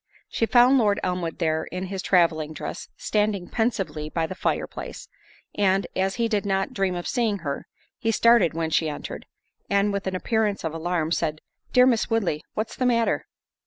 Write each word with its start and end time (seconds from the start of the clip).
She 0.29 0.47
found 0.47 0.79
Lord 0.79 0.99
Elmwood 1.03 1.37
there 1.37 1.65
in 1.65 1.83
his 1.85 2.01
travelling 2.01 2.53
dress, 2.53 2.89
standing 2.97 3.47
pensively 3.47 4.09
by 4.09 4.25
the 4.25 4.33
fire 4.33 4.65
place—and, 4.65 5.85
as 5.95 6.15
he 6.15 6.27
did 6.27 6.43
not 6.43 6.73
dream 6.73 6.95
of 6.95 7.07
seeing 7.07 7.37
her, 7.45 7.67
he 7.99 8.09
started 8.11 8.55
when 8.55 8.71
she 8.71 8.89
entered, 8.89 9.27
and, 9.69 9.93
with 9.93 10.07
an 10.07 10.15
appearance 10.15 10.63
of 10.63 10.73
alarm, 10.73 11.11
said, 11.11 11.39
"Dear 11.71 11.85
Miss 11.85 12.09
Woodley, 12.09 12.43
what's 12.55 12.75
the 12.75 12.87
matter?" 12.87 13.27